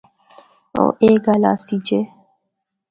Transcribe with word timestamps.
او 0.77 0.85
اے 1.01 1.09
گل 1.25 1.43
آسی 1.51 1.77
جے۔ 1.85 1.99